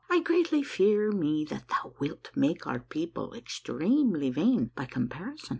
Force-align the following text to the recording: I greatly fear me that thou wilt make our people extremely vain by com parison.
I 0.09 0.19
greatly 0.19 0.63
fear 0.63 1.11
me 1.11 1.45
that 1.51 1.67
thou 1.67 1.93
wilt 1.99 2.31
make 2.35 2.65
our 2.65 2.79
people 2.79 3.35
extremely 3.35 4.31
vain 4.31 4.71
by 4.75 4.87
com 4.87 5.07
parison. 5.09 5.49